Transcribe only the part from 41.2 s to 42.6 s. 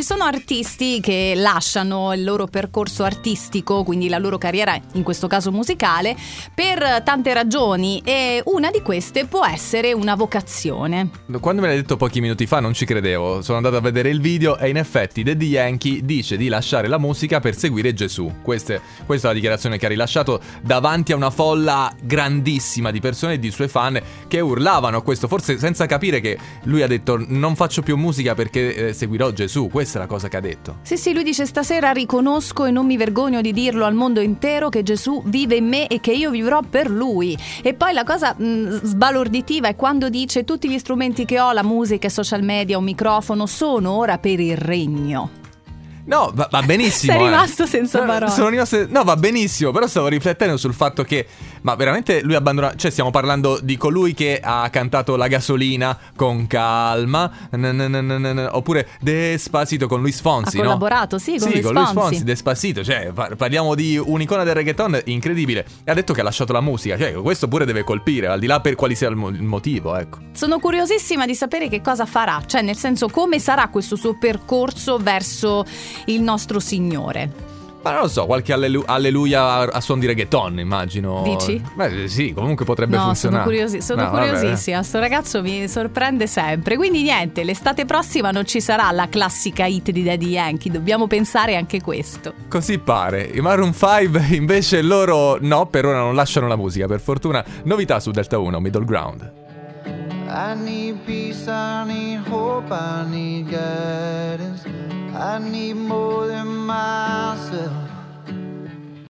che ho, la musica, social